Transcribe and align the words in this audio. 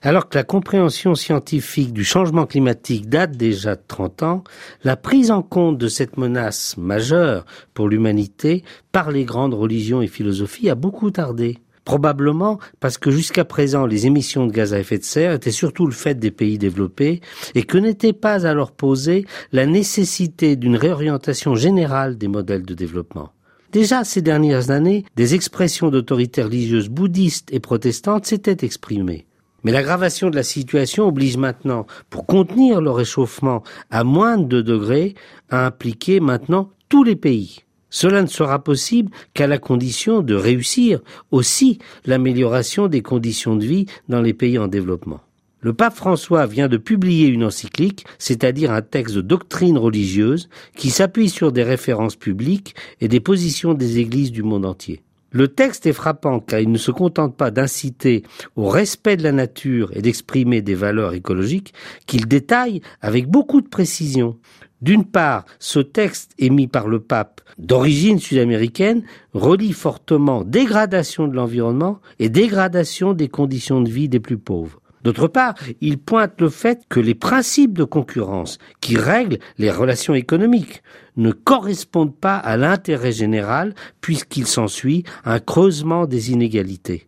Alors 0.00 0.28
que 0.28 0.38
la 0.38 0.44
compréhension 0.44 1.16
scientifique 1.16 1.92
du 1.92 2.04
changement 2.04 2.46
climatique 2.46 3.08
date 3.08 3.36
déjà 3.36 3.74
de 3.74 3.82
30 3.88 4.22
ans, 4.22 4.44
la 4.84 4.96
prise 4.96 5.32
en 5.32 5.42
compte 5.42 5.76
de 5.76 5.88
cette 5.88 6.16
menace 6.16 6.76
majeure 6.76 7.44
pour 7.74 7.88
l'humanité 7.88 8.62
par 8.92 9.10
les 9.10 9.24
grandes 9.24 9.54
religions 9.54 10.00
et 10.00 10.06
philosophies 10.06 10.70
a 10.70 10.76
beaucoup 10.76 11.10
tardé. 11.10 11.58
Probablement 11.84 12.60
parce 12.78 12.96
que 12.96 13.10
jusqu'à 13.10 13.44
présent 13.44 13.86
les 13.86 14.06
émissions 14.06 14.46
de 14.46 14.52
gaz 14.52 14.72
à 14.72 14.78
effet 14.78 14.98
de 14.98 15.04
serre 15.04 15.32
étaient 15.32 15.50
surtout 15.50 15.86
le 15.86 15.92
fait 15.92 16.14
des 16.14 16.30
pays 16.30 16.58
développés 16.58 17.20
et 17.56 17.64
que 17.64 17.78
n'était 17.78 18.12
pas 18.12 18.46
alors 18.46 18.70
posée 18.70 19.26
la 19.50 19.66
nécessité 19.66 20.54
d'une 20.54 20.76
réorientation 20.76 21.56
générale 21.56 22.16
des 22.16 22.28
modèles 22.28 22.64
de 22.64 22.74
développement. 22.74 23.32
Déjà 23.72 24.04
ces 24.04 24.22
dernières 24.22 24.70
années, 24.70 25.04
des 25.16 25.34
expressions 25.34 25.90
d'autorités 25.90 26.42
religieuses 26.42 26.88
bouddhistes 26.88 27.52
et 27.52 27.58
protestantes 27.58 28.26
s'étaient 28.26 28.64
exprimées. 28.64 29.27
Mais 29.64 29.72
l'aggravation 29.72 30.30
de 30.30 30.36
la 30.36 30.42
situation 30.42 31.08
oblige 31.08 31.36
maintenant, 31.36 31.86
pour 32.10 32.26
contenir 32.26 32.80
le 32.80 32.90
réchauffement 32.90 33.62
à 33.90 34.04
moins 34.04 34.38
de 34.38 34.44
2 34.44 34.62
degrés, 34.62 35.14
à 35.50 35.66
impliquer 35.66 36.20
maintenant 36.20 36.70
tous 36.88 37.04
les 37.04 37.16
pays. 37.16 37.60
Cela 37.90 38.22
ne 38.22 38.26
sera 38.26 38.62
possible 38.62 39.10
qu'à 39.34 39.46
la 39.46 39.58
condition 39.58 40.20
de 40.20 40.34
réussir 40.34 41.00
aussi 41.30 41.78
l'amélioration 42.04 42.86
des 42.86 43.02
conditions 43.02 43.56
de 43.56 43.64
vie 43.64 43.86
dans 44.08 44.20
les 44.20 44.34
pays 44.34 44.58
en 44.58 44.68
développement. 44.68 45.20
Le 45.60 45.72
pape 45.72 45.96
François 45.96 46.46
vient 46.46 46.68
de 46.68 46.76
publier 46.76 47.26
une 47.26 47.42
encyclique, 47.42 48.04
c'est-à-dire 48.18 48.70
un 48.70 48.82
texte 48.82 49.16
de 49.16 49.22
doctrine 49.22 49.76
religieuse 49.76 50.48
qui 50.76 50.90
s'appuie 50.90 51.30
sur 51.30 51.50
des 51.50 51.64
références 51.64 52.14
publiques 52.14 52.76
et 53.00 53.08
des 53.08 53.20
positions 53.20 53.74
des 53.74 53.98
églises 53.98 54.30
du 54.30 54.44
monde 54.44 54.66
entier. 54.66 55.02
Le 55.30 55.48
texte 55.48 55.84
est 55.84 55.92
frappant 55.92 56.40
car 56.40 56.60
il 56.60 56.70
ne 56.70 56.78
se 56.78 56.90
contente 56.90 57.36
pas 57.36 57.50
d'inciter 57.50 58.22
au 58.56 58.68
respect 58.68 59.18
de 59.18 59.22
la 59.22 59.32
nature 59.32 59.90
et 59.94 60.00
d'exprimer 60.00 60.62
des 60.62 60.74
valeurs 60.74 61.12
écologiques 61.12 61.74
qu'il 62.06 62.26
détaille 62.26 62.80
avec 63.02 63.28
beaucoup 63.28 63.60
de 63.60 63.68
précision. 63.68 64.38
D'une 64.80 65.04
part, 65.04 65.44
ce 65.58 65.80
texte 65.80 66.32
émis 66.38 66.68
par 66.68 66.88
le 66.88 67.00
pape 67.00 67.42
d'origine 67.58 68.18
sud-américaine 68.18 69.02
relie 69.34 69.72
fortement 69.72 70.44
dégradation 70.44 71.28
de 71.28 71.34
l'environnement 71.34 72.00
et 72.18 72.28
dégradation 72.28 73.12
des 73.12 73.28
conditions 73.28 73.80
de 73.82 73.90
vie 73.90 74.08
des 74.08 74.20
plus 74.20 74.38
pauvres. 74.38 74.80
D'autre 75.04 75.28
part, 75.28 75.54
il 75.80 75.98
pointe 75.98 76.40
le 76.40 76.48
fait 76.48 76.82
que 76.88 77.00
les 77.00 77.14
principes 77.14 77.76
de 77.76 77.84
concurrence 77.84 78.58
qui 78.80 78.96
règlent 78.96 79.38
les 79.58 79.70
relations 79.70 80.14
économiques 80.14 80.82
ne 81.16 81.32
correspondent 81.32 82.16
pas 82.16 82.36
à 82.36 82.56
l'intérêt 82.56 83.12
général 83.12 83.74
puisqu'il 84.00 84.46
s'ensuit 84.46 85.04
un 85.24 85.40
creusement 85.40 86.06
des 86.06 86.32
inégalités. 86.32 87.06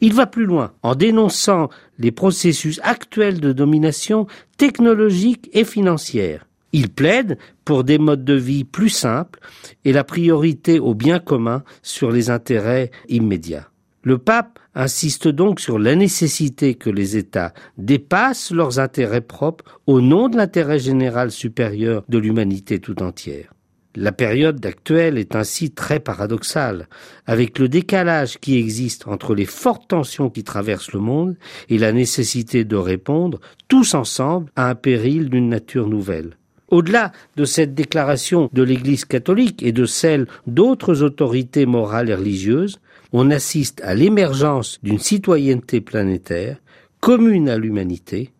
Il 0.00 0.14
va 0.14 0.26
plus 0.26 0.46
loin 0.46 0.72
en 0.82 0.94
dénonçant 0.94 1.68
les 1.98 2.12
processus 2.12 2.80
actuels 2.84 3.40
de 3.40 3.52
domination 3.52 4.26
technologique 4.56 5.50
et 5.52 5.64
financière. 5.64 6.46
Il 6.72 6.88
plaide 6.88 7.38
pour 7.64 7.82
des 7.82 7.98
modes 7.98 8.24
de 8.24 8.34
vie 8.34 8.64
plus 8.64 8.90
simples 8.90 9.40
et 9.84 9.92
la 9.92 10.04
priorité 10.04 10.78
au 10.78 10.94
bien 10.94 11.18
commun 11.18 11.64
sur 11.82 12.12
les 12.12 12.30
intérêts 12.30 12.92
immédiats. 13.08 13.69
Le 14.02 14.16
pape 14.16 14.58
insiste 14.74 15.28
donc 15.28 15.60
sur 15.60 15.78
la 15.78 15.94
nécessité 15.94 16.74
que 16.74 16.88
les 16.88 17.18
États 17.18 17.52
dépassent 17.76 18.50
leurs 18.50 18.78
intérêts 18.78 19.20
propres 19.20 19.80
au 19.86 20.00
nom 20.00 20.28
de 20.28 20.38
l'intérêt 20.38 20.78
général 20.78 21.30
supérieur 21.30 22.02
de 22.08 22.16
l'humanité 22.16 22.78
tout 22.78 23.02
entière. 23.02 23.52
La 23.96 24.12
période 24.12 24.64
actuelle 24.64 25.18
est 25.18 25.34
ainsi 25.34 25.72
très 25.72 25.98
paradoxale, 25.98 26.88
avec 27.26 27.58
le 27.58 27.68
décalage 27.68 28.38
qui 28.38 28.56
existe 28.56 29.08
entre 29.08 29.34
les 29.34 29.46
fortes 29.46 29.88
tensions 29.88 30.30
qui 30.30 30.44
traversent 30.44 30.92
le 30.92 31.00
monde 31.00 31.36
et 31.68 31.76
la 31.76 31.92
nécessité 31.92 32.64
de 32.64 32.76
répondre 32.76 33.40
tous 33.68 33.94
ensemble 33.94 34.50
à 34.54 34.70
un 34.70 34.76
péril 34.76 35.28
d'une 35.28 35.48
nature 35.48 35.88
nouvelle. 35.88 36.36
Au-delà 36.70 37.12
de 37.36 37.44
cette 37.44 37.74
déclaration 37.74 38.48
de 38.52 38.62
l'Église 38.62 39.04
catholique 39.04 39.62
et 39.62 39.72
de 39.72 39.84
celle 39.84 40.26
d'autres 40.46 41.02
autorités 41.02 41.66
morales 41.66 42.10
et 42.10 42.14
religieuses, 42.14 42.80
on 43.12 43.30
assiste 43.30 43.80
à 43.82 43.94
l'émergence 43.94 44.78
d'une 44.82 45.00
citoyenneté 45.00 45.80
planétaire 45.80 46.58
commune 47.00 47.48
à 47.48 47.58
l'humanité, 47.58 48.30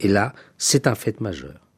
et 0.00 0.08
là, 0.08 0.34
c'est 0.58 0.86
un 0.86 0.94
fait 0.94 1.20
majeur. 1.20 1.69